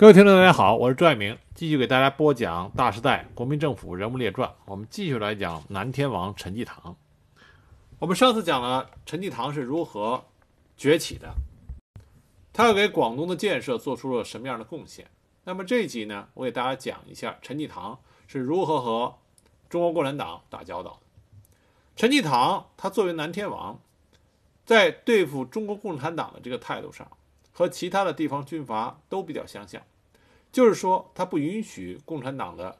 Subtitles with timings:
[0.00, 4.48] 各位听众，大家好，我是朱爱明，继续给大家播讲《大时代：国民政府人物列传》。
[4.64, 6.96] 我们继续来讲南天王陈济棠。
[7.98, 10.24] 我们上次讲了陈济棠是如何
[10.74, 11.34] 崛起的，
[12.50, 15.06] 他又给广东的建设做出了什么样的贡献。
[15.44, 19.18] 那么这一集呢，我给大家讲一下陈济棠是如何和
[19.68, 21.00] 中国共产党打交道的。
[21.94, 23.78] 陈济棠他作为南天王，
[24.64, 27.06] 在对付中国共产党的这个态度上，
[27.60, 29.82] 和其他的地方军阀都比较相像。
[30.50, 32.78] 就是说，他不允许共产党的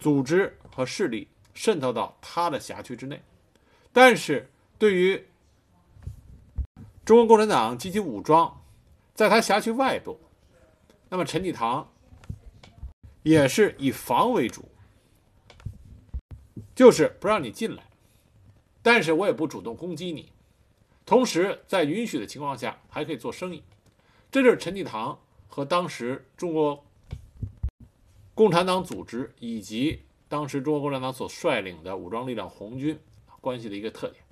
[0.00, 3.22] 组织和势力渗透到他的辖区之内，
[3.92, 5.24] 但是对于
[7.04, 8.60] 中国共产党及其武装
[9.14, 10.18] 在他辖区外部，
[11.08, 11.88] 那么陈济棠
[13.22, 14.64] 也是以防为主，
[16.74, 17.84] 就是不让你进来，
[18.82, 20.32] 但是我也不主动攻击你，
[21.12, 23.62] 同时在允许的情况下还可以做生意，
[24.30, 25.18] 这就是陈济棠。
[25.46, 26.82] 和当时中国
[28.34, 32.98] 共产党组织以及当时中国共产党所率领的武装力量红军
[33.42, 34.24] 关系的一个特点。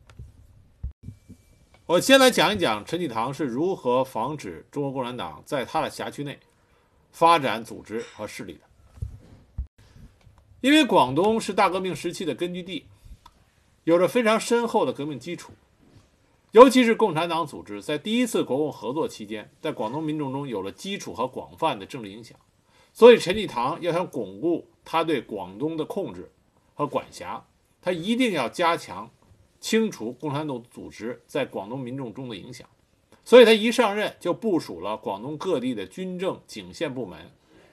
[1.84, 6.38] 我先来讲一讲陈济棠是如何防止中国共产党在他的辖区内
[7.12, 8.60] 发展组织和势力的。
[10.62, 12.86] 因为广东是大革命时期的根据地，
[13.84, 15.52] 有着非常深厚的革命基础。
[16.52, 22.36] 尤其是共产党组织在第一次国共合作期间，在广东民众中有了基础和广泛的政治影响，
[22.92, 26.32] 所以陈济棠要想巩固他对广东的控制
[26.74, 27.44] 和管辖，
[27.80, 29.08] 他一定要加强
[29.60, 32.68] 清除共产党组织在广东民众中的影响。
[33.24, 37.30] 所以他一上任就部署了广东各地的军政警宪部门，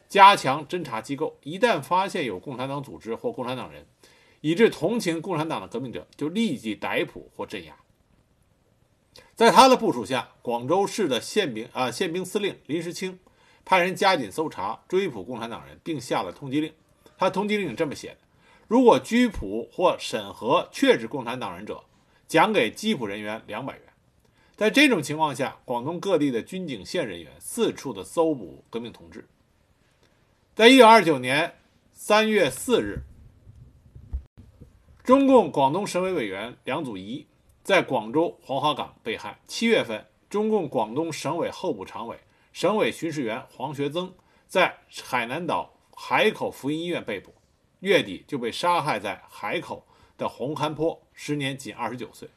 [0.08, 3.88] 加强侦查机构，一旦发现有共产党组织或共产党人，
[4.42, 7.76] 以致同情共产党的革命者，就立即逮捕或镇压。
[9.38, 13.20] 在他的部署下，广州市的宪兵啊宪兵司令林时清
[13.64, 16.74] 派人加紧搜查、追捕共产党人，并下了通缉令。
[17.20, 18.18] 他通缉令这么写的：
[18.68, 21.84] 如果拘捕或审核确指共产党人者，
[22.28, 23.84] 奖给缉捕人员两百元。
[24.56, 29.28] 在这种情况下，广东各地的军警线人员四处的搜捕革命同志。
[30.56, 31.54] 在一九二九年
[31.94, 33.04] 三月四日，
[35.04, 37.28] 中共广东省委委员梁祖仪。
[37.68, 39.38] 在广州黄花岗被害。
[39.46, 42.18] 七月份，中共广东省委候补常委、
[42.54, 44.14] 省委巡视员黄学增
[44.48, 44.74] 在
[45.04, 47.36] 海南岛海口福音医院被捕。
[47.82, 49.86] 月底就被杀害在海口
[50.18, 52.30] 的红磡坡，时年仅二十九岁。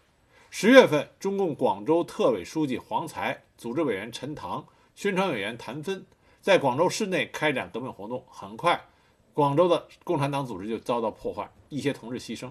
[0.51, 6.05] 十月份，中共广州特委书记黄才、组织委员陈唐、宣传委员谭芬
[6.41, 8.25] 在广州市内开展革命活动。
[8.29, 8.81] 很快，
[9.33, 12.51] 广州的共产党组织就遭到破坏，一些同志牺牲。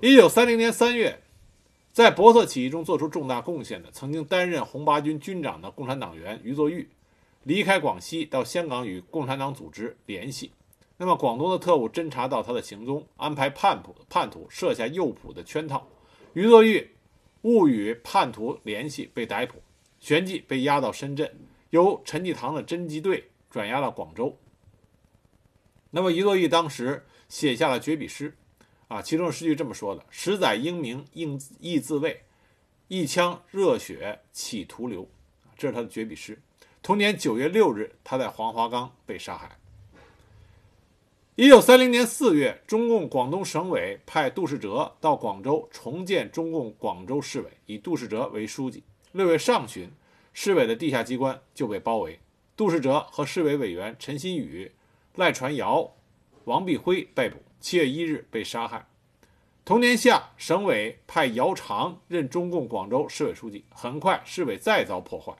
[0.00, 1.22] 一九三零年三月，
[1.90, 6.86] 在博特起义中做出重大贡献的、曾经担任红八军军长的共产党员余作玉，
[7.44, 10.52] 离开广西到香港与共产党组织联系。
[10.98, 15.88] 那么，广东的特务侦查到他的行踪，安排叛徒叛徒设下诱捕的圈套。
[16.34, 16.90] 余作玉
[17.42, 19.62] 误与叛徒联系，被逮捕，
[19.98, 21.34] 旋即被押到深圳，
[21.70, 24.36] 由陈济棠的侦缉队转押到广州。
[25.90, 28.36] 那么，余作玉当时写下了绝笔诗。
[28.88, 32.22] 啊，其中诗句这么说的：“十载英名应亦自慰，
[32.88, 35.08] 一腔热血企图流。”
[35.56, 36.40] 这是他的绝笔诗。
[36.82, 39.58] 同年九月六日，他在黄花岗被杀害。
[41.34, 48.84] 一九三零年四月，中共广东省委派杜世哲到广州重建中共广州市委，以杜世哲为书记。
[49.12, 49.90] 六月上旬，
[50.32, 52.20] 市委的地下机关就被包围，
[52.56, 54.70] 杜世哲和市委委员陈新宇、
[55.16, 55.92] 赖传尧、
[56.44, 57.36] 王必辉被捕。
[57.60, 58.86] 七月一日被杀害。
[59.64, 63.64] 同年夏，省委派姚长任中共广州市委书记。
[63.74, 65.34] 很快，市委再遭破坏。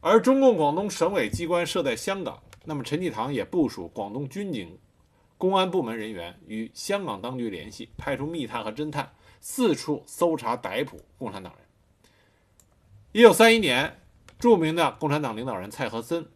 [0.00, 4.76] 而中共广东省委机关设在香港，那么陈济棠也部署广东军警、
[5.38, 11.64] 公安部门人员与香港当局联系，派出密探和侦探四处搜查逮捕共产党人。
[13.12, 14.00] 一九三一年，
[14.40, 16.26] 著名的共产党领导人蔡和森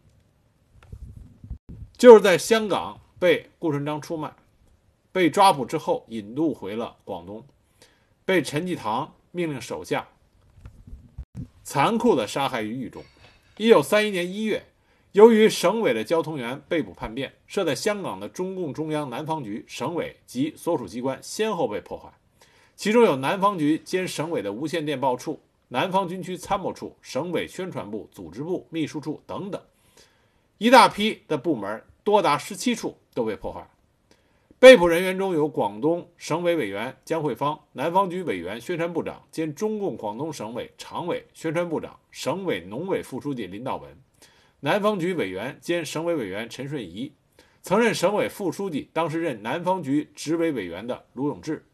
[1.98, 3.00] 就是在香港。
[3.24, 4.34] 被顾顺章出卖，
[5.10, 7.42] 被抓捕之后引渡回了广东，
[8.26, 10.06] 被陈济棠命令手下
[11.62, 13.02] 残酷地杀害于狱中。
[13.56, 14.66] 一九三一年一月，
[15.12, 22.12] 由于省委的交通员被捕叛变，设在香港的中共中央南方局、省委及所属机关先后被破坏，
[22.76, 29.58] 其中有南方局兼省委的无线电报处、南方军区参谋处、省委宣传部、组织部、秘书处等等，
[30.58, 31.82] 一大批的部门。
[32.04, 33.66] 多达十七处都被破坏，
[34.58, 43.90] 被捕人员中有广东省委委员江慧芳、南方局委员、宣传部长兼中共广东省委常委、宣传部长、省委农委副书记林道文，
[44.60, 47.10] 南方局委员兼省委委员陈顺仪，
[47.62, 51.64] 曾任省委副书记、当时任南方局执委委员的卢永志，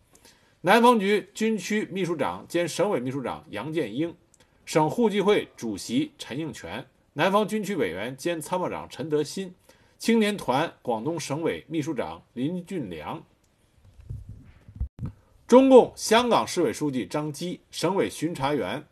[0.61, 4.15] 南方局军区秘书长兼省委秘书长杨建英，
[4.65, 9.53] 省互济会主席陈应全，南方军区委员兼参谋长陈德新。
[10.01, 13.23] 青年团广东省委秘书长林俊良，
[15.47, 18.87] 中共香港市委书记张基，省委巡查员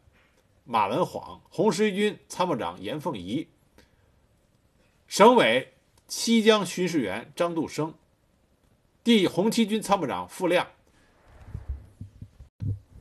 [0.64, 3.48] 马文晃，红十字军参谋长严凤仪，
[5.06, 5.72] 省委
[6.08, 7.94] 西江巡视员张杜生，
[9.02, 10.68] 第红七军参谋长傅亮，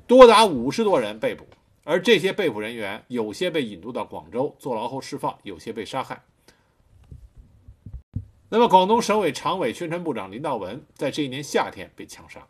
[0.08, 1.46] 多达五十多人被捕，
[1.84, 6.24] 而这些被捕人员有些被引渡到广州坐牢后释放，有些被杀害。
[8.50, 12.48] 那么，广东省委常委、宣传部长林道文在这一年夏天被枪杀。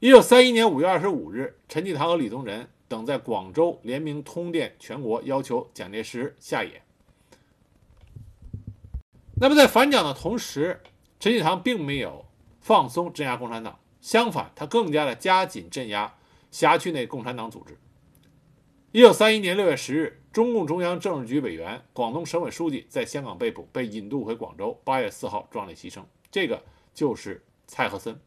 [0.00, 6.82] 一九三一年五月二十五日，陈济棠和李宗仁等在广州联名通电全国，要求蒋介石下野。
[9.36, 10.80] 那么，在反蒋的同时，
[11.20, 12.26] 陈济棠并没有
[12.60, 16.16] 放松镇压共产党，相反，他更加的加紧镇压
[16.50, 17.78] 辖区内共产党组织。
[18.90, 20.20] 一九三一年六月十日。
[20.34, 24.76] 中共中央政治局委员、广东省委书记在香港被捕，被引渡回广州。
[24.82, 26.60] 八月四号壮烈牺牲，这个
[26.92, 28.18] 就是蔡和森。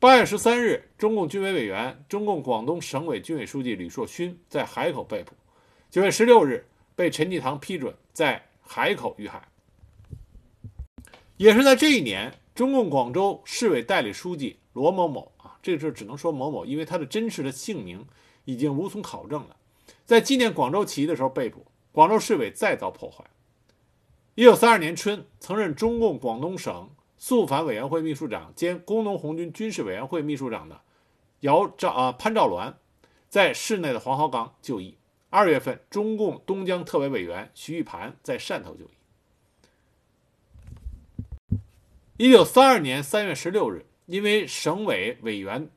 [0.00, 5.34] 八月十三日，中共军委委员、中共广东省委军委书记吕硕勋在海口被捕。
[5.90, 6.66] 九月十六日，
[6.96, 9.46] 被陈济棠批准在海口遇害。
[11.36, 18.06] 也是在这一年，中共广州市委代理书记罗某某啊，这事只能说某某，因为他的真实的姓名
[18.46, 19.56] 已经无从考证了。
[20.08, 23.22] 在纪念广州起义的时候被捕，广州市委再遭破坏。
[24.36, 26.88] 一九三二年春，曾任中共广东省
[27.18, 30.80] 肃反委员会秘书长兼工农红军军事委员会秘书长的
[31.40, 32.72] 姚兆啊潘兆銮，
[33.28, 34.96] 在市内的黄浩岗就义。
[35.28, 41.58] 二月份，中共东江特委委员徐玉盘在汕头就义。
[42.16, 45.68] 一九三二年三月十六日，因为省委委员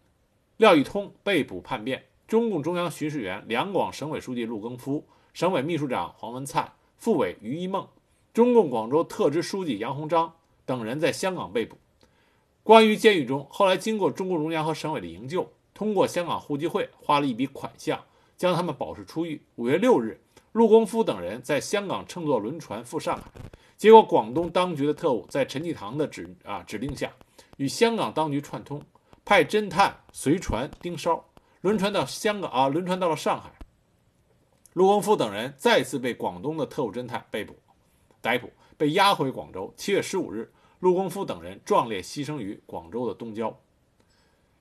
[0.56, 2.06] 廖一通被捕叛变。
[2.32, 7.86] 中共中央巡视员、两广省委书记陆更夫、省委秘书长黄文灿、副委于一梦、
[8.34, 10.34] 中共广州特支书记杨鸿章
[10.66, 11.76] 等人在香港被捕。
[12.64, 18.02] 关于监狱中，后来经过中共中央和省委的营救，通过香港互济会花了一笔款项，
[18.38, 19.42] 将他们保释出狱。
[19.58, 20.18] 五月六日，
[20.54, 23.24] 陆更夫等人在香港乘坐轮船赴上海，
[23.76, 27.12] 结果广东当局的特务在陈济棠的指啊指令下，
[27.58, 28.82] 与香港当局串通，
[29.26, 31.22] 派侦探随船盯梢。
[31.62, 33.52] 轮船到香港啊，轮船到了上海，
[34.74, 37.56] 陆光夫等人再次被广东的特务侦探被捕、
[38.20, 39.72] 逮捕，被押回广州。
[39.78, 43.56] 七月十五日，陆光夫等人壮烈牺牲于广州的东郊。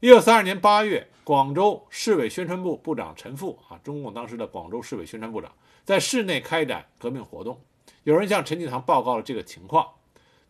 [0.00, 5.50] 一九三二年八月，广州市委宣传部部长陈复啊，中共当时的广州市委宣传部长，
[5.84, 7.58] 在市内开展革命活动。
[8.02, 9.88] 有人向陈济棠报告了这个情况。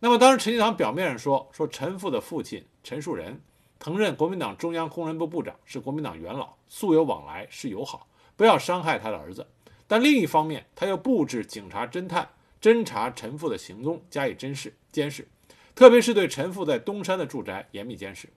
[0.01, 3.41] 那么当时陈济棠表面上说，说陈复的父亲陈树人。
[3.81, 8.07] 曾任国民党中央工人部部长，是国民党元老，素有往来，是友好，
[8.37, 9.47] 不要伤害他的儿子。
[9.89, 12.29] 但另一方面，他又布置警察侦探
[12.61, 15.27] 侦查陈父的行踪，加以监视监视，
[15.75, 18.29] 特别是对陈父在东山的住宅严密监视。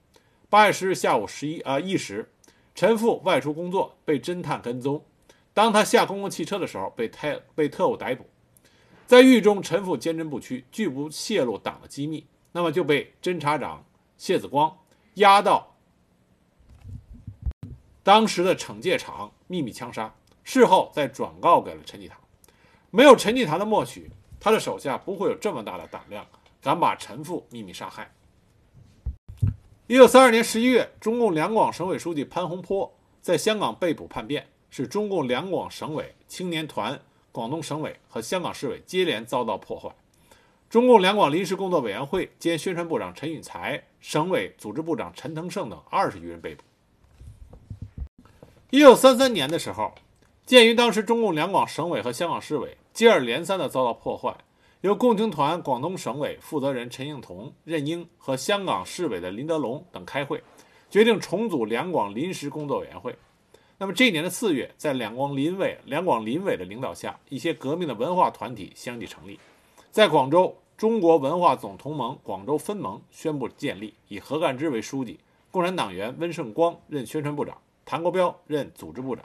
[0.49, 2.31] 八月十日下午十一啊一时，
[2.73, 5.03] 陈父外出工作，被侦探跟踪。
[5.53, 8.25] 当他下公共汽车的时候，被特被特务逮捕。
[9.05, 13.85] 在狱中，陈父坚贞不屈，拒不泄露党的机密，那么就被侦察长
[14.17, 14.73] 谢子光。
[15.15, 15.75] 押到
[18.01, 22.17] 当时的惩戒场秘密枪杀，事后再转告给了陈济棠。
[22.89, 26.25] 没有陈济棠的默许，他的手下不会有这么大的胆量，
[26.62, 28.12] 敢把陈父秘密杀害。
[29.88, 37.00] 一九三二年十一月，中共两广省委书记潘洪波在香港被捕叛变，使中共两广省委青年团、
[37.32, 39.89] 广东省委和香港市委接连遭到破坏。
[40.74, 46.63] 中共两广临时工作委员会兼宣传部长陈允才、省委组织部长陈腾盛等二十余人被捕。
[48.72, 49.94] 一九三三年的时候，
[50.48, 54.36] 鉴于当时中共两广省委和香港市委接二连三地遭到破坏，
[54.82, 60.42] 由共青团广东省委负责人陈应同、任英和香港市委的林德龙等开会，
[60.89, 63.15] 决定重组两广临时工作委员会。
[63.77, 69.39] 那么这一年的四月，在两广临委、两广临委的领导下，一些革命的文化团体相继成立，
[69.92, 70.58] 在广州。
[70.83, 75.17] 中国文化总同盟广州分盟宣布建立，以何干之为书记，
[75.49, 79.23] 共产党员温胜光任宣传部长，谭国标任组织部长。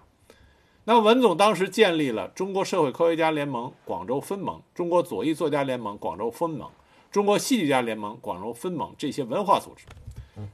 [0.84, 6.70] 那么文总当时建立了中国社会科学家联盟广州分盟、中国左翼作家联盟广州分盟、
[7.10, 9.84] 中国戏剧家联盟、广州分盟这些文化组织。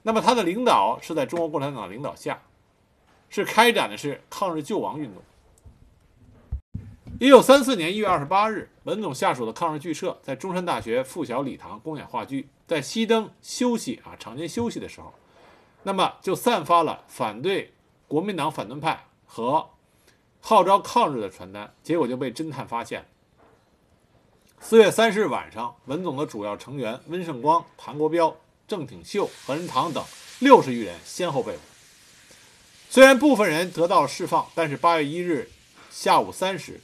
[0.05, 2.41] 那么他的领导是在中国共产党领导下，
[3.29, 5.23] 是开展的是抗日救亡运动。
[7.21, 15.15] 一九三四年一月二十八日，文总下属的抗日剧社在中山大学附小礼堂公演话剧，在熄灯休息啊场间休息的时候，
[15.85, 17.73] 那么就散发了反对
[18.09, 19.71] 国民党反动派和
[20.41, 23.07] 号召抗日的传单，结果就被侦探发现。
[24.59, 30.05] 四月三十日晚上，文总的主要成员温胜光、谭国标、郑挺秀、何仁堂等
[30.41, 31.61] 六十余人先后被捕。
[32.91, 35.49] 虽然部分人得到了释放，但是八月一日
[35.93, 36.81] 下午三时。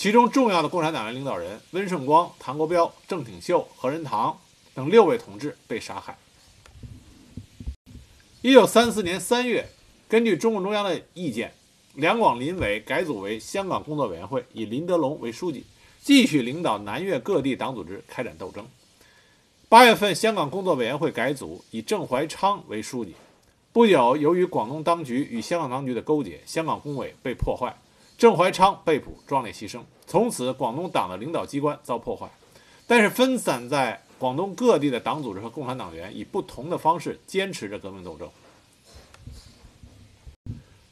[0.00, 4.40] 其中重要的共产党员领导人温胜光、谭国标、郑挺秀、何仁堂
[4.72, 6.16] 等六位同志被杀害。
[8.40, 9.68] 一九三四年三月，
[10.08, 11.52] 根据中共中央的意见，
[11.96, 15.66] 两广林委改组为香港工作委员会，以林德龙为书记，
[16.00, 18.66] 继续领导南粤各地党组织开展斗争。
[19.68, 23.14] 八月份，香港工作委员会改组，以郑怀昌为书记。
[23.70, 27.76] 不久，由于广东当局与香港当局的勾结，香港工委被破坏。
[28.20, 29.80] 郑怀昌被捕，壮烈牺牲。
[30.06, 32.28] 从此，广东党的领导机关遭破坏。
[32.86, 38.30] 但是，分散在广东各地的党组织和共产党员以不同的方式坚持着革命斗争。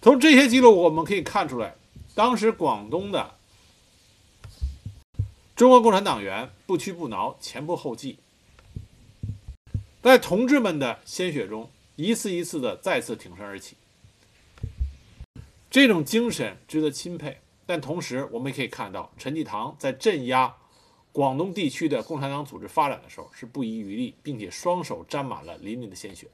[0.00, 1.74] 从这些记录，我们可以看出来，
[2.14, 3.34] 当时广东的
[5.54, 8.16] 中国共产党员不屈不挠，前仆后继，
[10.00, 13.76] 在同志们的鲜血中，一次一次的再次挺身而起。
[15.70, 20.56] 这种精神值得钦佩，但同时我们也可以看到，陈济棠在镇压
[21.12, 26.28] 广东地区的共产党组织发展的时候是不遗余力，并且双手沾满了淋漓的鲜血。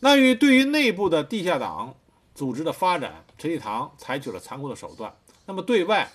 [0.00, 1.94] 那与对于内部的地下党
[2.34, 5.14] 组织的发展，陈济棠采取了残酷的手段。
[5.46, 6.10] 那么对外，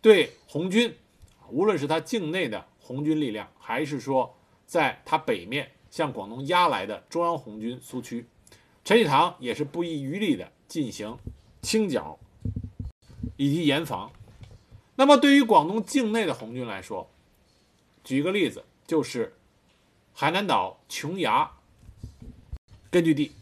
[0.00, 0.94] 对红军，
[1.50, 8.26] 无论是他境内的红军力量，还是说在他北面向广东压来的中央红军苏区。
[8.84, 11.16] 陈济棠也是不遗余力地进行
[11.62, 12.18] 清剿
[13.36, 14.12] 以及严防。
[14.96, 17.10] 那么，对于广东境内的红军来说，
[18.04, 19.34] 举一个例子，就是
[20.12, 21.50] 海南岛琼崖
[22.90, 23.32] 根据地。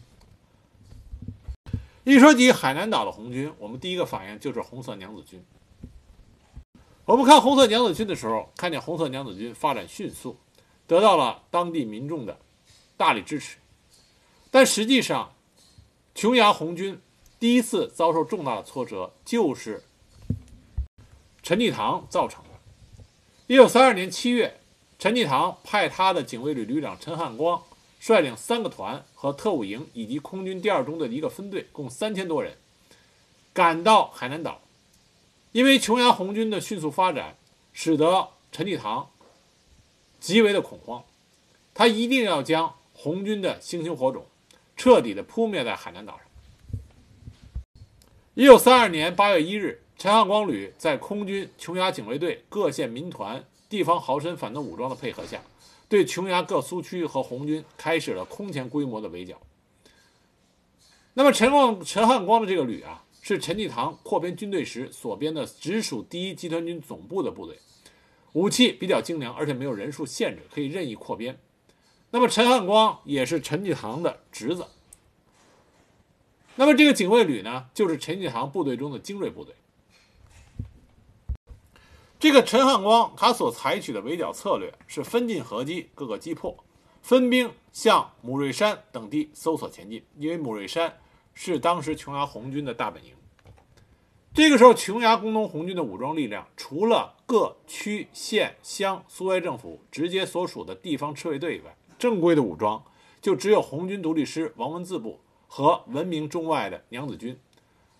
[2.05, 5.43] 一说起海南岛的红军，我们第一个反应就是红色娘子军。
[7.05, 10.37] 我们看红色娘子军的时候，看见红色娘子军发展迅速，
[10.87, 12.39] 得到了当地民众的
[12.95, 13.57] 大力支持。
[14.53, 15.33] 但实际上，
[16.13, 17.01] 琼崖红军
[17.39, 19.81] 第一次遭受重大的挫折，就是
[21.41, 22.49] 陈济棠造成的。
[23.47, 24.59] 一九三二年七月，
[24.99, 27.63] 陈济棠派他的警卫旅旅长陈汉光
[27.99, 32.55] 率领三个团和特务营以及空军第二中队的一个分队，共三千多人，
[33.53, 34.61] 赶到海南岛。
[35.51, 37.37] 因为琼崖红军的迅速发展，
[37.73, 39.09] 使得陈济棠
[40.19, 41.03] 极为的恐慌，
[41.73, 44.27] 他一定要将红军的星星火种。
[44.75, 46.21] 彻底的扑灭在海南岛上。
[48.33, 55.41] 一九三二年八月一日，陈汉光旅在空军、琼崖警卫队、各县民团、地方豪绅反动武装的配合下，
[55.87, 59.39] 对琼崖各苏区和红军开始了空前规模的围剿。
[61.13, 67.59] 那么，陈光陈汉光的这个旅啊，是陈济棠扩编军队时所编的直属第一集团军总部的部队，
[68.31, 71.39] 武器比较精良，而且没有人数限制，可以任意扩编。
[72.15, 74.67] 那么陈汉光也是陈济棠的侄子。
[76.55, 79.55] 那么这个警卫旅呢，就是陈济棠部队中的精锐部队。
[82.19, 86.55] 这个陈汉光他所采取的围剿策略是分进合击，各个击破，
[87.01, 90.05] 分兵向母瑞山等地搜索前进。
[90.19, 90.99] 因为母瑞山
[91.33, 93.11] 是当时琼崖红军的大本营。
[94.35, 102.83] 这个时候，琼崖工农红军的武装力量，除了各区县乡苏维埃政府直接所属的地方赤卫队以外，正规的武装
[103.21, 107.39] 就只有红军独立师王文字部和闻名中外的娘子军，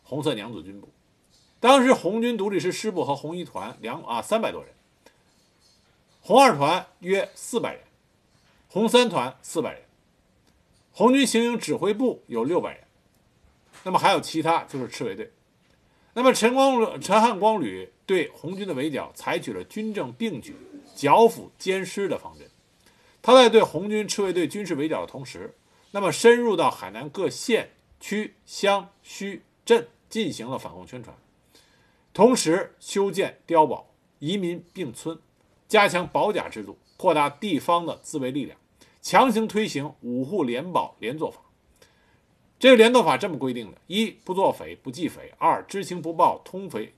[0.03, 0.89] 红色娘子军部。
[1.61, 4.73] 当时红军独立师师部和红一团两啊三百多人，
[6.19, 7.81] 红二团约四百人，
[8.67, 9.83] 红三团四百人，
[10.91, 12.83] 红军行营指挥部有六百人，
[13.85, 15.31] 那么还有其他就是赤卫队。
[16.13, 20.57] 那么陈光陈汉光旅对红军的围剿采取了军政并举、
[20.93, 22.45] 剿抚兼施的方针。
[23.23, 25.55] 他在对红军赤卫队军事围剿的同时，
[25.91, 31.15] 那么深入到海南各县区乡区镇进行了反共宣传，
[32.13, 33.87] 同时修建碉堡、
[34.19, 35.17] 移民并村，
[35.69, 38.59] 加强保甲制度，扩大地方的自卫力量，
[39.01, 41.39] 强行推行五户联保连坐法。
[42.59, 46.93] 这个连坐法这么规定的：一不作匪不计匪；二知情不报通匪，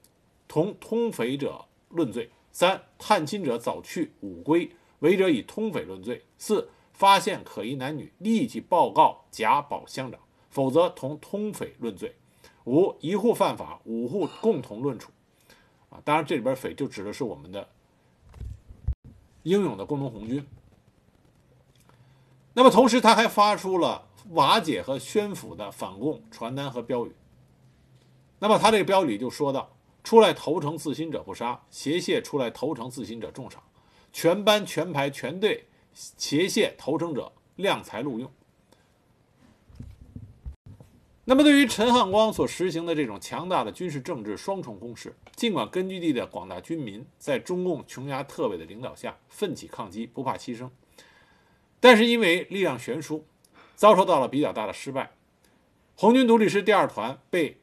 [0.47, 6.23] 同通匪者论罪；三、探亲者早去午归，违者以通匪论罪。
[6.37, 12.15] 四、发现可疑男女，立即报告贾保乡长，否则同通匪论罪。
[12.65, 15.11] 五、一户犯法，五户共同论处。
[15.89, 17.67] 啊，当然这里边匪就指的是我们的
[19.43, 20.45] 英勇的工农红军。
[22.53, 27.13] 那么同时，他还发出了瓦解和宣抚的反共传单和标语。
[28.39, 29.69] 那么他这个标语就说到
[30.03, 33.61] ：“出来投诚自新者不杀，挟械出来投诚自新者重赏，
[34.15, 38.31] 全班全排全队挟械投诚者量才录用。”
[41.25, 50.69] 那么，对于陈汉光所实行的这种强大的军事政治双重攻势，尽管根据地的广大军民在中共琼崖特委的领导下奋起抗击，不怕牺牲，
[51.81, 53.25] 但是因为力量悬殊，
[53.75, 55.11] 遭受到了比较大的失败。
[55.97, 57.57] 红军独立师第二团被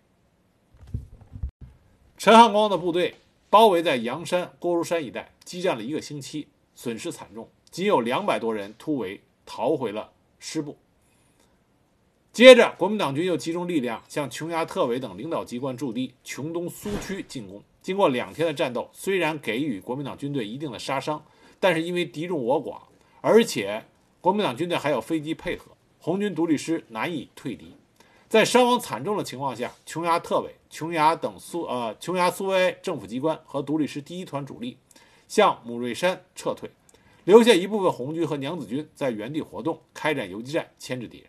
[2.18, 3.14] 陈汉光的部队
[3.48, 10.76] 包围在阳山、郭如山一带，激战了一个星期，损失惨重，仅有两百多人突围逃回了师部。
[12.32, 17.62] 接着，国民党军又集中力量向琼崖特委等领导机关驻地琼东苏区进攻。
[17.82, 21.22] 经过两天的战斗，虽然给予国民党军队一定的杀伤，
[21.60, 22.78] 但是因为敌众我寡，
[23.20, 23.84] 而且
[24.20, 27.74] 国民党军队还有飞机配合，红军独立师难以退敌。
[28.28, 34.78] 在伤亡惨重的情况下，琼崖特委、琼崖等苏呃琼崖苏维埃政府机关和独立师第一团主力
[35.32, 36.70] 向母瑞山撤退，
[37.24, 41.28] 留下一部分红军和娘子军在原地活动，开展游击战，牵制敌人。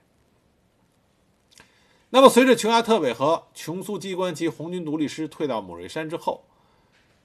[2.10, 6.44] 那么，随着琼崖特委和琼苏机关及红军独立师退到母瑞山之后，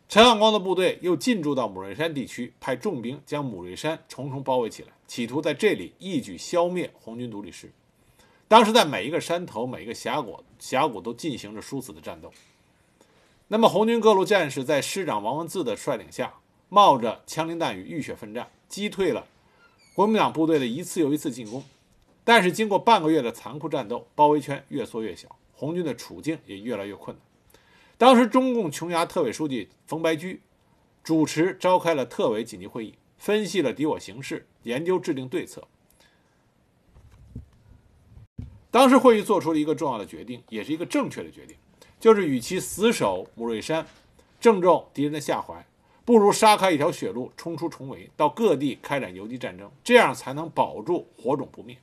[0.08, 7.73] 陈汉光的部队又进驻到母瑞山地区，派重兵将母瑞山重重包围起来，企图在这里一举消灭红军独立师。
[8.47, 12.32] 当时，在每一个山头、每一个峡谷，峡谷都进行着殊死的战斗。
[13.49, 16.35] 那么，红军各路战士在师长王文字的率领下，
[16.68, 19.26] 冒着枪林弹雨，浴血奋战，击退了
[19.94, 21.64] 国民党部队的一次又一次进攻。
[22.25, 27.22] 但是经过半个月的残酷战斗，包围圈越缩越小，红军的处境也越来越困难。
[27.96, 30.40] 当时中共琼崖特委书记冯白驹
[31.02, 35.66] 主持召开了特委紧急会议，分析了敌我形势，研究制定对策。
[38.70, 41.57] 当时会议做出了一个重要的决定，也是一个正确的决定，
[41.98, 43.87] 就是与其死守母瑞山，
[44.38, 45.66] 正中敌人的下怀，
[46.09, 51.77] 不如杀开一条血路，冲出重围，到各地开展游击战争，这样才能保住火种不灭。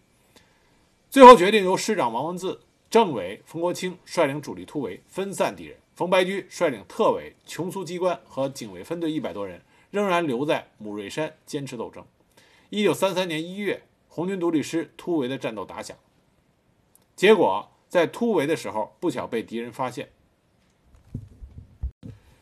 [1.12, 2.60] 最后决定由师长王文字、
[2.90, 9.62] 政委冯国清率领主力突围，分散敌人；冯白驹率领特委、琼苏机关和警卫分队一百多人，
[9.92, 12.04] 仍然留在母瑞山坚持斗争。
[12.72, 15.96] 一九三三年一月，红军独立师突围的战斗打响，
[17.16, 20.10] 结果在突围的时候不巧被敌人发现，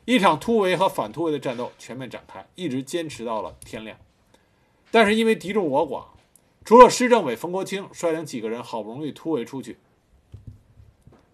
[0.06, 3.98] 一场突围和反突围的战斗全面展开，一直坚持到了天亮。
[4.92, 6.06] 但是因为敌众我寡。
[6.66, 9.78] 除了师政委冯国清率领几个人好不容易突围出去，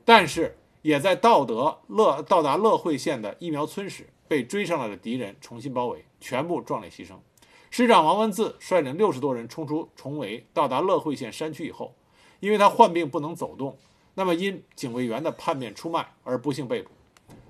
[0.03, 7.13] 但是也在到德乐到达乐会县的疫苗村时，被追上来的敌人重新包围，全部壮烈牺牲。
[7.69, 11.93] 师长王文字率领六十多人冲出重围，到达乐会县山区以后，
[12.39, 13.77] 因为他患病不能走动，
[14.15, 16.89] 那么因警卫员的叛变出卖而不幸被捕。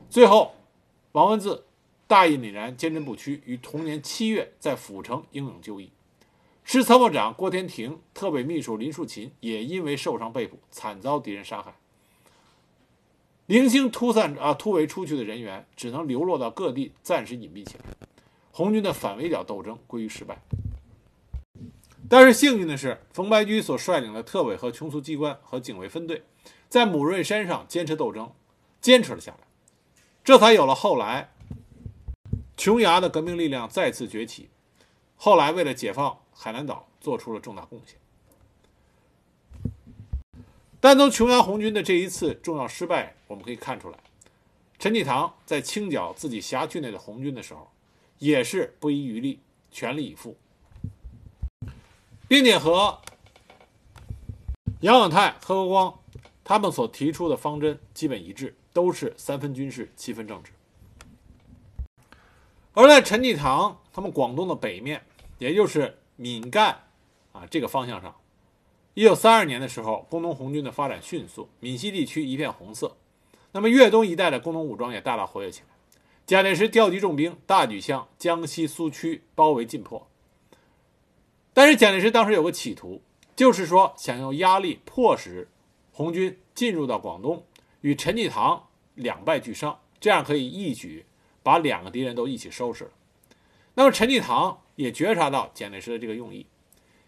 [0.09, 0.53] 最后，
[1.13, 1.65] 王文字
[2.05, 5.91] 大义凛然、坚贞不屈，于同年七月在府城英勇就义。
[6.63, 11.73] 师参谋长郭天庭、特委秘书林树琴也因为受伤被捕，惨遭敌人杀害。
[13.47, 17.85] 零星突散啊突围出去的人员只能流落到各地，暂时隐蔽起来。
[18.51, 20.39] 红军的反围剿斗争归于失败。
[22.07, 26.21] 但是幸运的是，冯白驹所率领的特委和琼苏机关和警卫分队，
[26.67, 28.31] 在母瑞山上坚持斗争，
[28.79, 29.47] 坚持了下来，
[30.29, 31.31] 这才有了后来
[32.55, 34.47] 琼崖的革命力量再次崛起。
[35.15, 36.19] 后来为了解放。
[36.31, 37.97] 海南岛做出了重大贡献，
[40.79, 43.97] 但从琼崖红军的这一次重要失败，我们可以看出来，
[44.77, 47.69] 陈济棠在清剿自己辖区内的红军的时候，
[48.19, 49.39] 也是不遗余力、
[49.71, 50.37] 全力以赴，
[52.27, 53.01] 并且和
[54.81, 55.99] 杨永泰、何国光
[56.45, 60.51] 他们所提出的方针基本一致，都是三分军事、七分政治。
[62.73, 65.03] 而在陈济棠他们广东的北面，
[65.37, 66.75] 也就是闽赣，
[67.33, 68.15] 啊，这个方向上，
[68.93, 72.95] 一九三二年的时候，工农红军的发展迅速，闽西地区一片红色，
[73.51, 75.67] 那么粤东一带的工农武装也大大活跃起来。
[76.25, 80.07] 蒋介石调集重兵，大举向江西苏区包围进迫。
[81.53, 83.01] 但是蒋介石当时有个企图，
[83.35, 85.49] 就是说想用压力迫使
[85.91, 87.43] 红军进入到广东，
[87.81, 91.05] 与陈济棠两败俱伤，这样可以一举
[91.41, 92.91] 把两个敌人都一起收拾了。
[93.75, 96.45] 那么陈济棠也觉察到蒋介石的这个用意，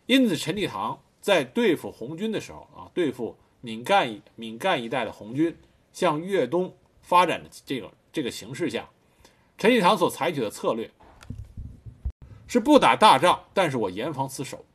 [0.05, 5.57] 因此陈济棠在对付红军的时候啊，对付闽赣闽赣一带的红军
[5.91, 8.89] 向粤东发展的这个这个形势下，
[9.57, 10.89] 陈济棠所采取的策略
[12.47, 14.65] 是不打大仗，但是我严防死守。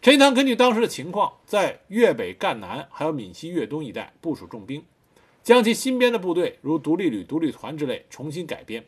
[0.00, 4.84] 陈济棠根据当时的情况，在粤北、赣南还有闽西、粤东一带部署重兵，
[5.42, 8.86] 将其新编的部队如独立旅、独立团之类重新改编。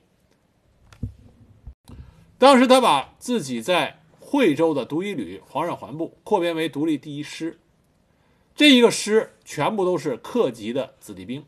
[2.39, 7.59] 当时他把自己在惠州的独一旅黄任环部扩编为独立第一师，
[8.55, 11.45] 这一个师全部都是客籍的子弟兵，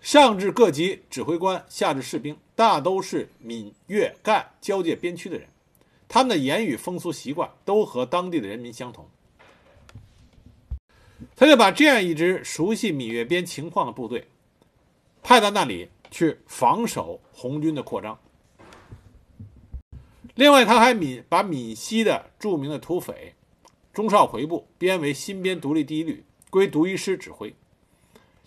[0.00, 5.48] 上至各级指挥官，下至士兵，大都是闽粤赣交界边区的人。
[6.08, 9.06] 他们的言语风俗习惯都和当地的人民相同，
[11.36, 14.26] 他就把这样一支熟悉闽粤边情况的部队
[15.22, 18.18] 派到那里去防守红军的扩张。
[20.34, 23.34] 另外，他还闽把闽西的著名的土匪
[23.92, 27.54] 钟绍奎部编为新编独立第一旅，归独一师指挥，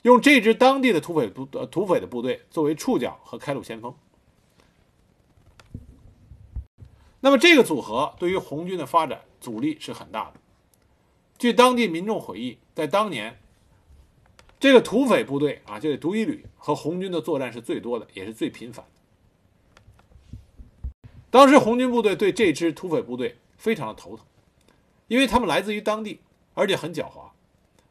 [0.01, 3.93] 用这支当地的土匪部土匪的部队作为触角和开路先锋。
[7.23, 10.33] 那么这个组合对于红军的发展阻力是很大的。
[11.37, 13.39] 据当地民众回忆，在当年，
[14.59, 18.91] 这个土匪部队啊，就是独一旅和红军的作战是最多的，也是最频繁的。
[21.29, 24.25] 当时红军部队对这支土匪部队非常的头疼，
[25.07, 26.21] 因为他们来自于当地，
[26.55, 27.29] 而且很狡猾，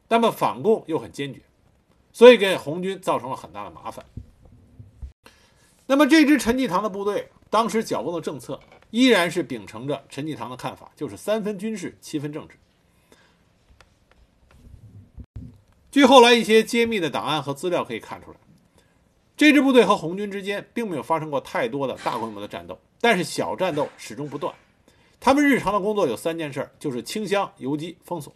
[0.09, 1.41] 那么反共又很坚决，
[2.11, 4.05] 所以给红军造成了很大的麻烦。
[5.87, 8.59] 那么这支陈济棠的部队当时剿共的政策。
[8.91, 12.55] 依然是秉承着陈济棠的看法，就是三分军事，七分政治。
[15.91, 18.37] 据后来一些揭秘的档案和资料可以看出来，
[19.35, 24.53] 这支部队和红军之间并没有发生过太多的大规模的战斗，但是小战斗始终不断。
[25.19, 28.33] 他们日常的工作有三件事，就是清乡、游击、封锁。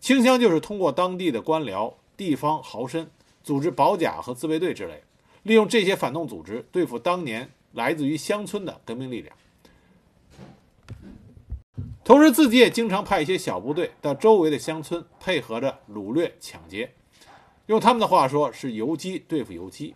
[0.00, 3.06] 清乡就是通过当地的官僚、地方豪绅
[3.42, 5.02] 组织保甲和自卫队之类，
[5.42, 9.34] 利用这些反动组织对付当年来自于乡村的革命力量。
[12.04, 16.92] 同时，自己也经常派一些小部队到周围的乡村，配合着掳掠抢劫。
[17.66, 19.94] 用他们的话说，是游击对付游击。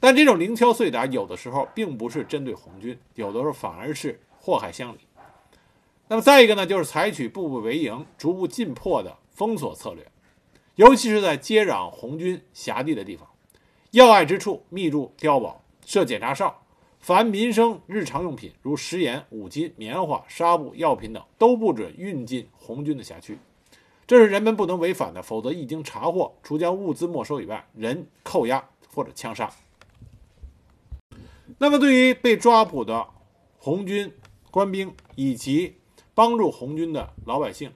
[0.00, 4.98] 但这种零敲碎打，有的时候并不是针对红军，有的时候反而是祸害乡里。
[6.08, 10.04] 那么再一个呢，就是采取步步为营、逐步进破的封锁策略，
[10.74, 13.28] 尤其是在接壤红军辖地的地方，
[13.92, 16.59] 要隘之处密筑碉堡，设检查哨。
[17.00, 23.38] 凡民生日常用品，如食盐、五金、棉花、纱布、药品等，都不准运进红军的辖区。
[24.06, 29.50] 这是人们不能违反的，否则一经查获，除将物资没收以外，人扣押或者枪杀。
[31.58, 33.06] 那么，对于被抓捕的
[33.58, 34.12] 红军
[34.50, 35.76] 官兵以及
[36.14, 37.72] 帮助红军的老百姓，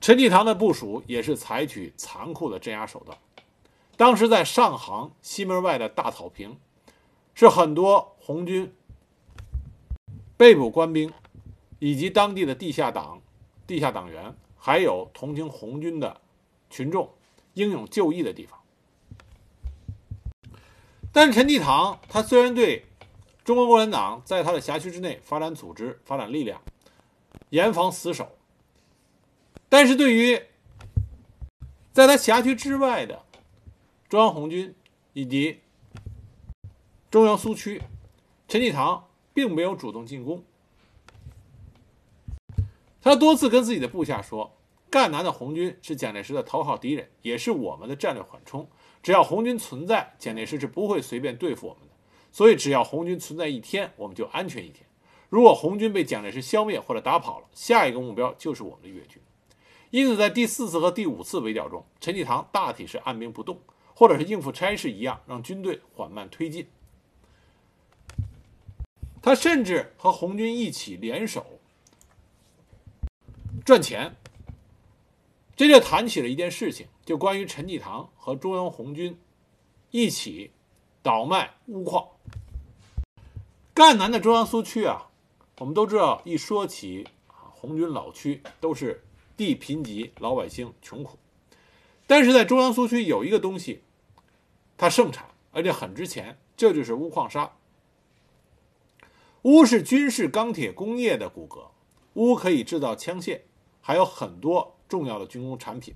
[0.00, 3.16] 陈济棠的部署也是采取残酷的镇压手段。
[3.96, 6.58] 当时在上杭西门外的大草坪，
[7.32, 8.74] 是很多红军
[10.36, 11.12] 被捕官兵，
[11.78, 13.22] 以及当地的地下党、
[13.66, 16.20] 地下党员，还有同情红军的
[16.70, 17.08] 群众
[17.52, 18.58] 英勇就义的地方。
[21.12, 22.86] 但陈济棠他虽然对
[23.44, 26.60] 中国共产党在他的辖区之内发展组织、发展力量，
[27.50, 28.36] 严防死守，
[29.68, 30.42] 但是对于
[31.92, 33.23] 在他辖区之外的。
[34.08, 34.74] 中央红军
[35.12, 35.60] 以及
[37.10, 37.82] 中央苏区，
[38.46, 40.44] 陈济棠并没有主动进攻。
[43.00, 44.56] 他多次跟自己的部下说
[44.90, 48.68] ：“赣南的红军是蒋介石的头号敌人，也是我们的战略缓冲。
[49.02, 51.88] 只要红军存在，蒋介石是不会随便对付我们的。
[52.32, 54.86] 所以，只要红军存在一天，我们就安全一天。
[55.28, 59.20] 如果红军被蒋介石消灭或者打跑了，下一个目标就是我们的粤军。
[59.90, 63.60] 因此，在第四次和第五次围剿中，陈济棠大体是按兵不动。”
[63.94, 66.66] 或者是应付差事一样，让军队缓慢推进。
[69.22, 71.60] 他甚至和红军一起联手
[73.64, 74.16] 赚钱。
[75.56, 79.16] 这就谈起了一件事情，就关于陈济棠和中央红军
[79.92, 80.50] 一起
[81.00, 82.08] 倒卖钨矿。
[83.72, 85.10] 赣南的中央苏区啊，
[85.58, 89.04] 我们都知道，一说起红军老区，都是
[89.36, 91.16] 地贫瘠，老百姓穷苦。
[92.08, 93.83] 但是在中央苏区有一个东西，
[94.76, 97.52] 它盛产，而且很值钱，这就是钨矿砂。
[99.42, 101.68] 钨是军事钢铁工业的骨骼，
[102.14, 103.42] 钨可以制造枪械，
[103.80, 105.94] 还有很多重要的军工产品。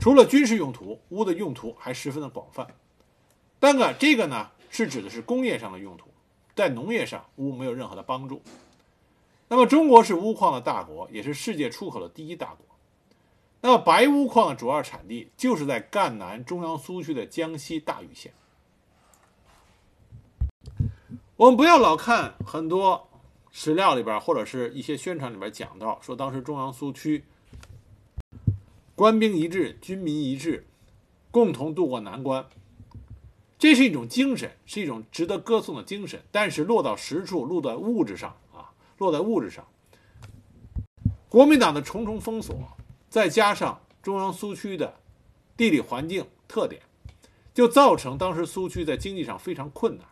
[0.00, 2.66] 除了军事用途，钨的用途还十分的广泛。
[3.60, 6.08] 但个这个呢，是指的是工业上的用途，
[6.56, 8.42] 在农业上钨没有任何的帮助。
[9.48, 12.66] 那么中国是钨矿的大国，也是世界出口的第一大国。
[13.64, 18.30] 那么白钨矿的主要产地就是在赣南中央苏区的江西大余县。
[21.36, 23.08] 我们不要老看很多
[23.50, 27.24] 史料里边或者是一些宣传里边讲到，说当时中央苏区
[28.94, 30.66] 官兵一致，军民一致，
[31.30, 32.44] 共同渡过难关。
[33.58, 36.22] 这是一种精神，是一种值得歌颂的精神。
[36.30, 39.66] 但是落到实处，落在物质上啊，落在物质上，
[41.30, 42.54] 国民党的重重封锁，
[43.14, 44.96] 再加上中央苏区的
[45.56, 46.82] 地理环境特点，
[47.54, 50.08] 就造成当时苏区在经济上非常困难。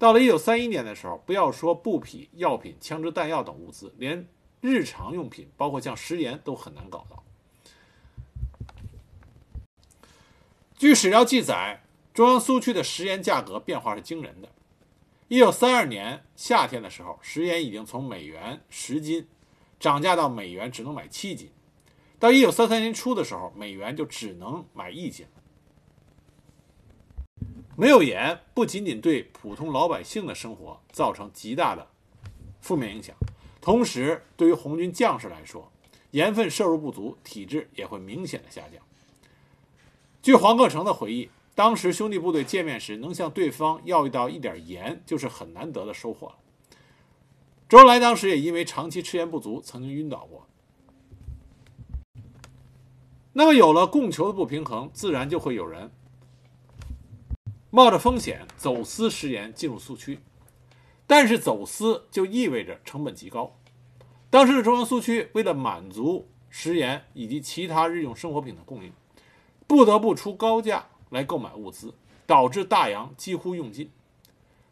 [0.00, 4.26] 到了一九三一年的时候，不要说布匹、药品、枪支弹药等物资，连
[4.60, 7.22] 日常用品，包括像食盐，都很难搞到。
[10.76, 14.48] 据史料记载，中央苏区的食盐价格变化是惊人的。
[15.28, 19.28] 一九三二年夏天的时候，食盐已经从美元十斤
[19.78, 21.50] 涨价到美元只能买七斤；
[22.18, 25.26] 到一九三三年初的时候，美元就只能买一斤。
[27.76, 31.86] 没有盐，不仅仅对普通老百姓的生活造成极大的
[32.60, 33.14] 负面影响，
[33.60, 35.70] 同时对于红军将士来说，
[36.12, 38.80] 盐分摄入不足，体质也会明显的下降。
[40.22, 46.36] 据黄克诚的回忆，当时兄弟部队见面时能向对方要一到一点盐，就是很难得的收获了。
[47.68, 50.46] 周恩来当时也因为长期吃盐不足，曾经晕倒过。
[53.36, 55.90] 那么有了供求的不平衡，自然就会有人。
[57.70, 60.20] 冒着风险走私食盐进入苏区，
[61.04, 63.56] 但是走私就意味着成本极高。
[64.30, 68.92] 当时的中央苏区为了满足食盐以及其他日用生活品的供应，
[69.66, 71.92] 不得不出高价来购买物资，
[72.26, 73.90] 导致大洋几乎用尽。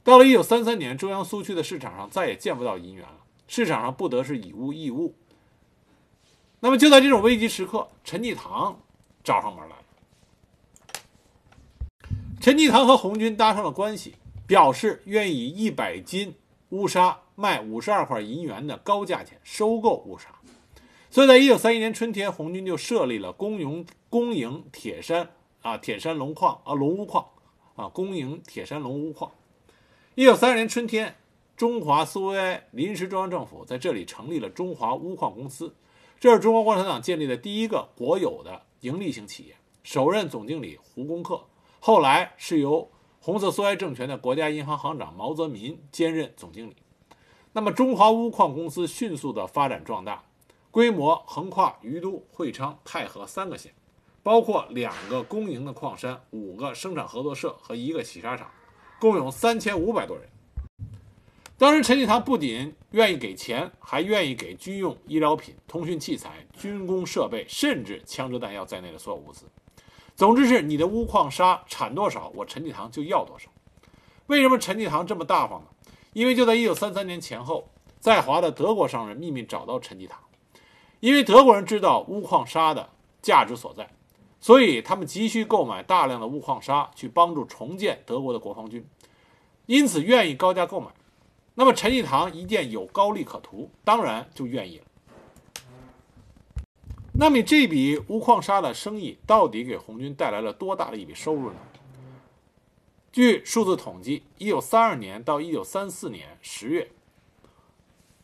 [0.05, 5.16] 到了1933年，中央苏区的市场上再也见不到银元了，市场上不得是以物易物。
[6.64, 8.81] 那么就在这种危急时刻，陈济棠
[9.25, 9.75] 找上门来。
[12.40, 14.14] 陈济棠和红军搭上了关系，
[14.46, 16.37] 表示愿意以一百斤
[16.68, 20.29] 乌沙卖五十二块银元的高价钱收购乌沙，
[21.11, 25.31] 所以在一九三一年春天，红军就设立了公营公营铁山
[25.62, 27.27] 啊铁山龙矿啊龙钨矿
[27.75, 29.33] 啊公营铁山龙钨矿。
[30.14, 31.16] 一九三二年春天，
[31.57, 35.75] 中华苏维埃临时中央政府在这里成立了中华钨矿公司，
[36.22, 41.40] 这是中国共产党建立的第一个国有的盈利型企业，首任总经理胡公克。
[41.80, 46.76] 后来是由红色苏维埃政权的国家银行行长毛泽民兼任总经理。
[47.52, 50.22] 那么，中华钨矿公司迅速的发展壮大，
[50.70, 53.74] 规模横跨于都、会昌、太和三个县，
[54.22, 58.48] 包括两个公营的矿山、五个生产合作社和一个洗砂厂，
[59.00, 60.28] 共有三千五百多人。
[61.62, 69.46] 当时，陈济棠不仅愿意给钱，还愿意给军用医疗品、通讯器材、军工设备，甚至枪支弹药在内的所有物资。
[70.16, 73.48] 总之是你的钨矿砂产多少，我陈济棠就要多少。
[74.27, 75.68] 为什么陈济棠这么大方呢？
[76.14, 77.68] 因为就在1933年前后，
[78.01, 80.18] 在华的德国商人秘密找到陈济棠，
[80.98, 82.90] 因为德国人知道钨矿砂的
[83.22, 83.88] 价值所在，
[84.40, 88.85] 所以他们急需购买大量的钨矿砂去帮助重建德国的国防军，
[89.66, 90.88] 因此愿意高价购买。
[91.55, 94.85] 那么陈济棠一见有高利可图，当然就愿意了。
[97.15, 101.57] 那么这笔钨矿砂的生意到底给红军带来了多大的一笔收入呢？
[103.12, 106.91] 据数字统计，一九三二年到一九三四年十月，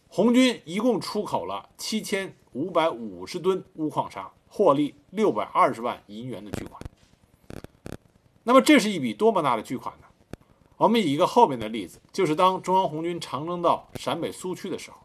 [0.08, 6.80] 红军一共出口了七千五百五十吨钨矿砂，获利六百二十万银元的巨款。
[8.44, 10.07] 那么这是一笔多么大的巨款呢？
[10.78, 14.96] 我们以一个后面的例子，就是当中央红军长征到陕北苏区的时候。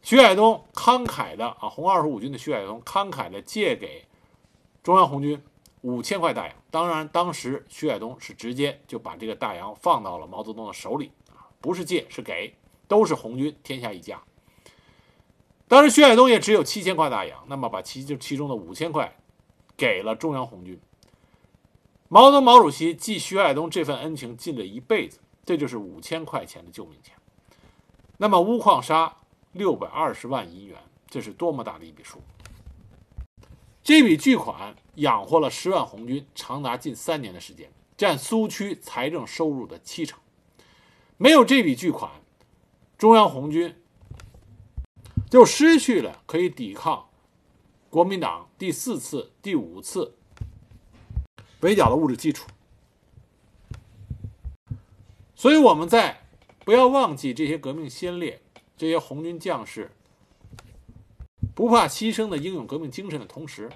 [0.00, 4.06] 徐海东慷慨的啊，红二十五军的徐海东慷慨的借给
[4.82, 5.42] 中央红军
[5.80, 6.56] 五千块大洋。
[6.70, 12.54] 当然，当时徐海东是直接就把这个大洋放到了毛泽东的手里啊，不是借是给，
[12.86, 14.22] 都是红军天下一家。
[15.66, 19.12] 当时徐海东也只有七千块大洋，那么把其就其中的五千块
[19.76, 20.80] 给了中央红军。
[22.08, 27.14] 毛泽东毛主席记徐海东这份恩情记了一辈子，这就是五千块钱的救命钱。
[28.16, 29.14] 那么钨矿砂。
[29.52, 30.76] 六百二十万银元，
[31.08, 32.20] 这是多么大的一笔数！
[33.82, 40.20] 这笔巨款养活了十万红军长达近三年的时间，占苏区财政收入的七成。
[41.16, 42.12] 没有这笔巨款，
[42.98, 43.74] 中央红军
[45.30, 47.08] 就失去了可以抵抗
[47.88, 50.17] 国民党第四次、第五次
[51.60, 52.48] 围剿的物质基础。
[55.34, 56.22] 所以我们在
[56.64, 58.40] 不要忘记这些革命先烈、
[58.76, 59.90] 这些红军将士
[61.54, 63.70] 不怕牺牲的英勇革命精神的同时，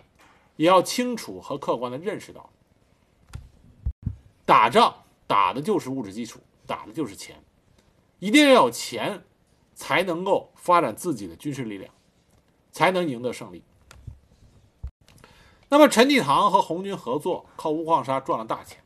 [0.57, 2.51] 也要清楚和客观的认识到，
[4.45, 7.43] 打仗打的就是物质基础，打的就是钱，
[8.19, 9.25] 一定要有钱，
[9.75, 11.93] 才能够发展自己的军事力量，
[12.71, 13.63] 才能赢得胜利。
[15.73, 18.77] 那么陈济棠和红军合作，靠钨矿砂赚了大钱。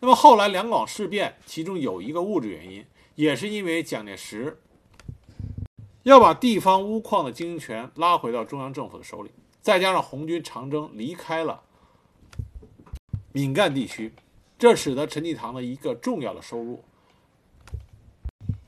[0.00, 4.60] 那么后来两广事变，其中有一个物质原因，也是因为蒋介石
[6.02, 9.30] 要把地方钨矿的经营权拉回到中央政府的手里，
[9.62, 11.62] 再加上红军长征离开了
[13.32, 14.12] 闽赣地区，
[14.58, 16.84] 这使得陈济棠的一个重要的收入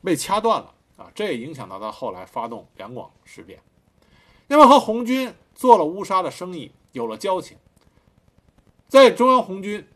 [0.02, 1.12] 被掐断了啊！
[1.14, 3.60] 这也影响到他后来发动两广事变。
[4.46, 7.56] 那么和红军做了乌纱的生意，有了交情，
[8.88, 9.86] 在中央红军。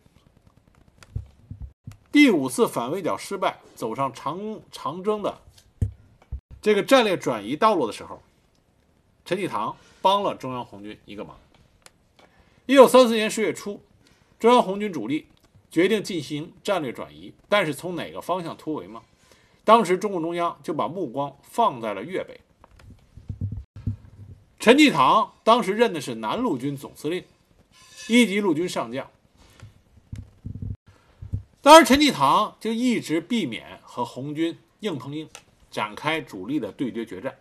[2.11, 5.41] 第五次反围剿失败，走上长长征的
[6.61, 8.23] 这个战略转移道路的时候，
[9.25, 11.39] 陈济棠帮了中央红军一个忙。
[12.67, 13.81] 一九三四年十月初，
[14.39, 15.27] 中央红军主力
[15.71, 19.03] 决定进行战略转移，但是从哪个方向突围吗？
[19.65, 22.39] 当时中共中央就把目光放在了粤北。
[24.63, 27.25] 陈济棠当时任的是南路军总司令，
[28.07, 29.11] 一级陆军上将。
[31.61, 35.29] 当然，陈济棠就一直避免和红军硬碰硬，
[35.69, 37.39] 展开主力的对决决战，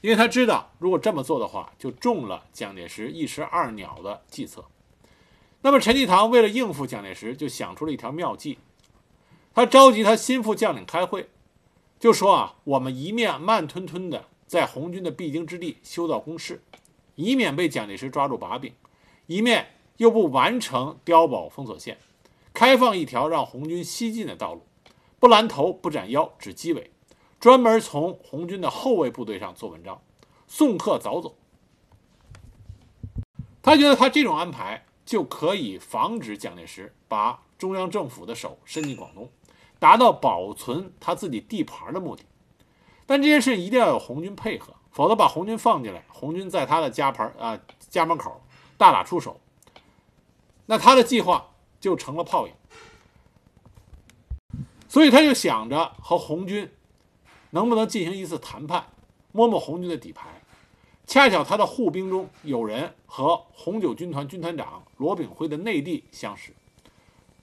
[0.00, 4.64] 因为他知道，如果这么做的话，就中了蒋介石一石二鸟的计策。
[5.60, 8.58] 那么，陈济棠为了应付蒋介石，就想出了一条妙计。
[9.54, 11.28] 他召集他心腹将领开会，
[12.00, 16.60] 就说啊，我们一面慢吞吞的在红军的必经之地修造工事，
[17.14, 18.72] 以免被蒋介石抓住把柄；
[19.26, 21.96] 一面又不完成碉堡封锁线。
[22.52, 24.60] 开放一条让红军西进的道路，
[25.18, 26.90] 不拦头不斩腰，只击尾，
[27.40, 30.02] 专门从红军的后卫部队上做文章，
[30.46, 31.34] 送客早走。
[33.62, 39.30] 他觉得他这种安排就可以防止蒋介石把中央政府的手伸进广东，
[39.78, 42.24] 达到保存他自己地盘的目的。
[43.12, 48.40] 但这件事一定要有红军配合，否则把红军放进来，红军在他的家牌啊家门口
[48.78, 49.38] 大打出手，
[50.64, 51.50] 那他的计划。
[51.78, 52.54] 就成了泡影，
[54.88, 56.70] 所以他就想着和红军
[57.50, 58.86] 能不能进行一次谈判，
[59.32, 60.28] 摸摸红军的底牌。
[61.08, 66.54] 恰巧他的护兵中有人和红九军团军团长罗炳辉的内弟相识，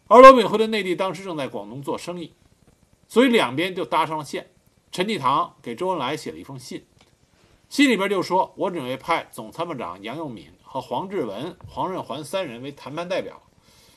[0.08, 2.34] 而罗炳辉的内弟当时正在广东做生意，
[3.10, 4.50] 所以两边就搭上了线。
[4.92, 6.86] 陈济棠给周恩来写了一封信，
[7.70, 13.42] 信里边就说：“我准备派总参谋长杨佑敏和黄志文、黄润环三人为谈判代表。”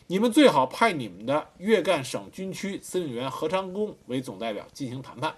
[0.08, 5.36] 你们最好派你们的粤赣省军区司令员何长工为总代表进行谈判。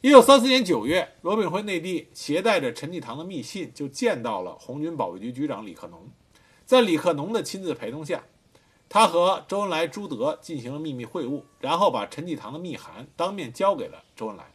[0.00, 6.08] 一九三四年九月，罗炳辉内地携带着陈济棠的密信，就见到了红军保卫局局长李克农。
[6.64, 8.22] 在李克农的亲自陪同下，
[8.92, 14.52] 他和周恩来、朱德进行了秘密会晤，然后把陈济棠的密函当面交给了周恩来。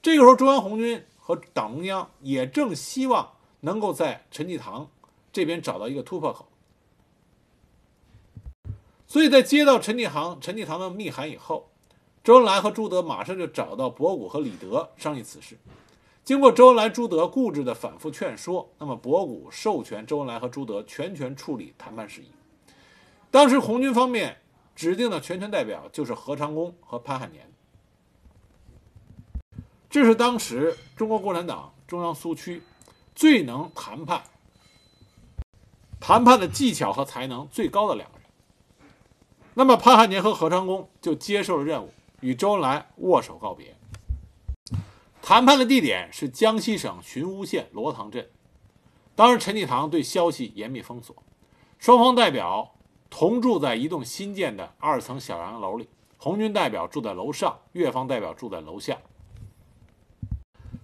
[0.00, 3.32] 这个时候，中央红军和党中央也正希望
[3.62, 4.88] 能够在陈济棠。
[5.32, 6.46] 这边找到一个突破口，
[9.08, 11.68] 所以在接到陈济棠、陈济棠的密函以后，
[12.22, 15.58] 周恩来和朱德马上就找到博古和李德商议此事。
[16.22, 22.26] 经过周恩来、朱德固执的反复劝说，那么博古授权周恩来和朱德全权处理谈判事宜。
[23.34, 24.36] 当时红军方面
[24.76, 27.50] 指定的全权代表就是何长工和潘汉年，
[29.90, 32.62] 这是当时中国共产党中央苏区
[33.12, 34.22] 最能谈判。
[35.98, 38.28] 谈判的技巧和才能最高的两个人，
[39.54, 43.74] 那么潘汉年和何长工就接受了任务，与周恩来握手告别。
[45.20, 48.30] 谈判的地点是江西省寻乌县罗塘镇。
[49.16, 51.20] 当时陈济棠对消息严密封锁，
[51.80, 52.73] 双方代表
[53.16, 55.88] 同住在一栋新建的二层小洋楼里，
[56.18, 58.98] 红军代表住在楼上，越方代表住在楼下。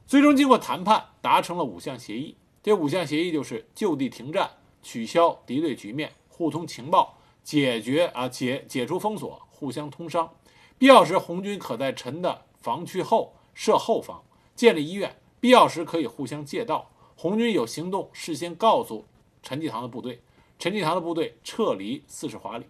[0.07, 2.37] 最终经过谈判，达成了五项协议。
[2.63, 4.49] 这五项协议就是就地停战。
[4.81, 10.33] 取消敌对局面，互通情报，解决啊解解除封锁，互相通商。
[10.79, 14.23] 必要时，红军可在陈的防区后设后方，
[14.55, 15.17] 建立医院。
[15.41, 16.93] 必要时可以互相借道。
[17.17, 19.05] 红军有行动，事先告诉
[19.43, 20.23] 陈济棠的部队，
[20.61, 22.67] 陈济棠的部队撤离四十华里。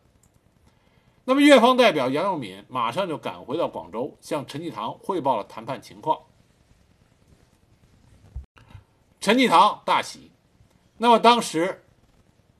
[1.24, 6.18] 那么，越方代表杨永敏马上就赶回到广州，向陈济棠汇报了谈判情况。
[9.20, 10.30] 陈济棠大喜。
[10.96, 11.84] 那么当时。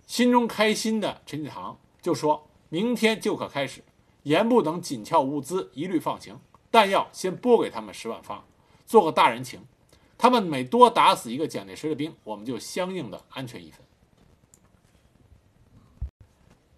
[0.07, 3.85] 心中开心的陈济棠就说明天就可开始，
[4.25, 8.45] 严部等紧俏物资一律放行，弹药先拨给他们十万发，
[8.85, 9.65] 做个大人情。
[10.19, 13.87] 他们每多打死一个蒋介石的兵，我们就相应的安全一分。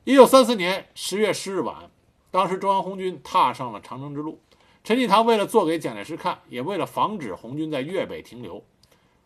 [0.04, 1.88] 一九三四年十月十日晚，
[2.32, 4.40] 当时中央红军踏上了长征之路。
[4.82, 8.64] 陈济棠为了做给蒋介石看，也为了防止红军在粤北停留，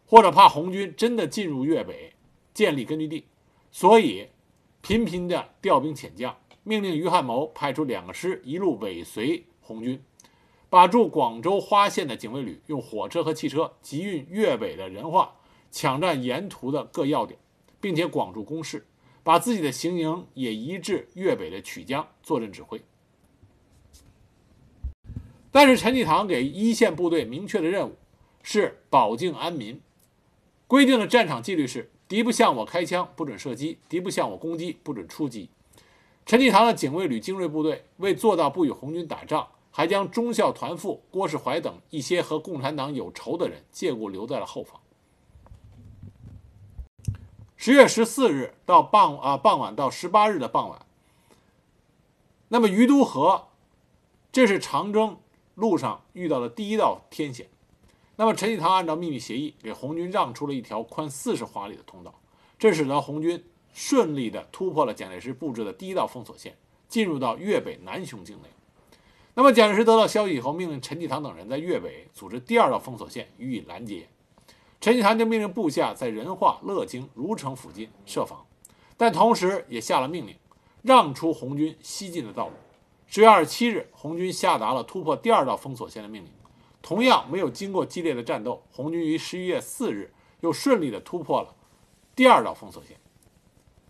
[0.06, 2.12] 或者怕红军真的进入粤北
[2.52, 3.24] 建立根据地，
[3.72, 4.28] 所以
[4.82, 9.98] 频频的调兵遣将，命令于汉谋派出两个师一路尾随红军，
[10.68, 15.36] 把驻广州花县的警卫旅用火车和汽车急运粤北的人化，
[15.70, 17.40] 抢占沿途的各要点，
[17.80, 18.86] 并且广筑工事。
[19.26, 22.80] 把自己的行营也移至粤北的曲江坐镇指挥，
[25.50, 27.96] 但是陈济棠给一线部队明确的任务
[28.44, 29.80] 是保境安民，
[30.68, 35.50] 规定的战场纪律是：敌不向我开枪，不准射击；敌不向我攻击，不准出击。
[36.24, 44.80] 陈济棠的警卫旅精锐部队为做到不与红军打仗，还将中校团副郭世怀等一些和共产党有仇的人借故留在了后方。
[47.56, 50.84] 十月十四日到傍啊傍晚到十八日的傍晚，
[52.48, 53.48] 那么于都河，
[54.30, 55.18] 这是长征
[55.54, 57.48] 路上遇到的第一道天险。
[58.16, 62.14] 那么陈济棠按照秘密协议，给红军让出了一条宽四十华里的通道，
[62.58, 63.42] 这使得红军
[63.72, 66.56] 顺利的突破了蒋介石布置的第一道封锁线，
[66.88, 68.48] 进入到粤北南雄境内。
[69.34, 74.08] 那么蒋介石得到消息以后，命令陈济棠等人在粤北组织第二道封锁线予以拦截。
[74.80, 78.46] 陈济棠就命令部下在仁化、乐清、如城附近设防，
[78.96, 80.36] 但同时也下了命令，
[80.82, 82.52] 让出红军西进的道路。
[83.06, 86.30] 十月二十七日，红军下达了突破第二道封锁线的命令。
[86.82, 91.54] 同样没有经过激烈的战斗，红军于十一月四日又顺利地突破了
[92.14, 92.96] 第二道封锁线。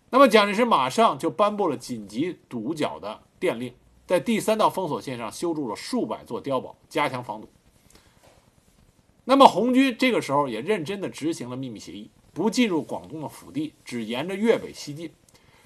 [0.09, 3.74] 那么蒋介石马上就颁布了紧急堵剿的电令，
[4.07, 7.49] 在第三道封锁线上修筑了数百座碉堡，加强防堵。
[9.29, 15.12] 那么红军这个时候也认真地执行了秘密协议，不进入广东的腹地，只沿着粤北西进。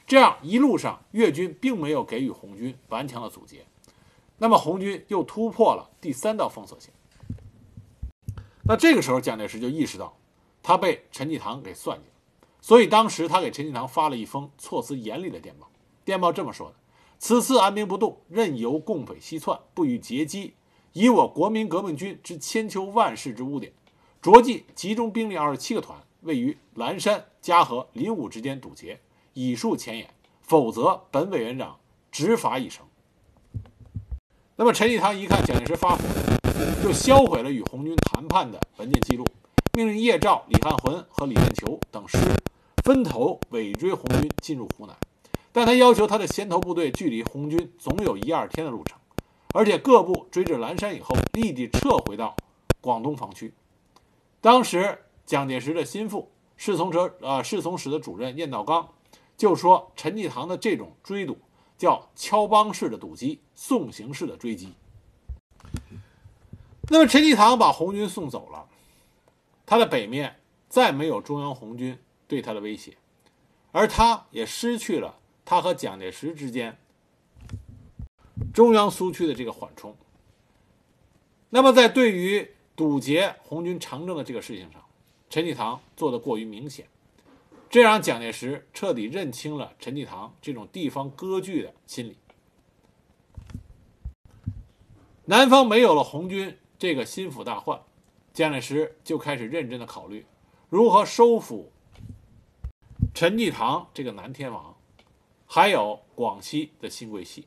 [0.07, 3.67] 这样一路上，粤军并没有给予红军顽强的阻截。
[4.39, 6.91] 那么红军又突破了第三道封锁线。
[8.65, 10.17] 那这个时候，蒋介石就意识到
[10.63, 15.71] 他被陈济棠给算计了，所以当时他给陈济棠发了一封措辞严厉的电报。
[16.05, 16.77] 电报这么说的
[17.21, 20.55] ：“此次安兵不动，任由共匪西窜，不予截击。”
[20.93, 23.73] 以我国民革命军之千秋万世之污点，
[24.21, 29.01] 着即集中兵力二十七个团，位于蓝山、嘉禾、临武之间堵截，
[29.35, 30.09] 以树前沿。
[30.43, 31.79] 否则，本委员长
[32.11, 32.85] 执法已成。
[34.57, 36.03] 那么，陈济棠一看蒋介石发火，
[36.83, 39.25] 就销毁了与红军谈判的文件记录，
[39.75, 42.19] 命令叶兆、李汉魂和李彦球等师
[42.83, 44.97] 分头尾追红军进入湖南，
[45.53, 48.99] 但他要求他的先头部队距离红军总有一二天的路程。
[49.53, 52.37] 而且各部追至蓝山以后，立即撤回到
[52.81, 53.53] 广东防区。
[54.41, 58.89] 当时蒋介石的心腹侍从者呃侍从室的主任晏道刚
[59.37, 61.39] 就说：“陈济棠的这种追堵
[61.77, 64.75] 叫敲帮式的堵击，送行式的追击。”
[66.91, 68.67] 那么陈济棠把红军送走了，
[69.65, 72.97] 他的北面再没有中央红军对他的威胁，
[73.73, 76.79] 而他也失去了他和蒋介石之间。
[78.53, 79.97] 中央苏区的这个缓冲，
[81.51, 84.85] 那么在对于堵截红军长征的这个事情上，
[85.29, 86.87] 陈济棠做的过于明显，
[87.69, 92.17] 这让蒋介石彻底认清了陈济棠这种地方割据的心理。
[95.27, 97.81] 南方没有了红军这个心腹大患，
[98.33, 100.27] 蒋介石就开始认真的考虑
[100.69, 101.71] 如何收复
[103.15, 104.77] 陈济棠这个南天王，
[105.47, 107.47] 还有广西的新桂系。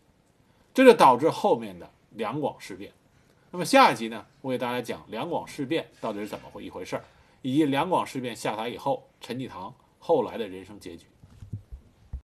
[0.73, 2.91] 这就导致后面的两广事变。
[3.51, 7.03] 那么下一集呢，我给大家讲两广事变到底是怎么回一回事儿，
[7.43, 11.05] 以及两广事变下台以后陈济棠后来的人生结局。